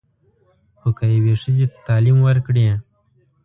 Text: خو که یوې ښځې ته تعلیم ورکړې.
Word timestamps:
خو 0.79 0.89
که 0.97 1.05
یوې 1.15 1.33
ښځې 1.41 1.65
ته 1.71 1.77
تعلیم 1.87 2.17
ورکړې. 2.21 2.65